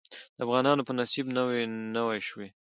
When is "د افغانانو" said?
0.37-0.85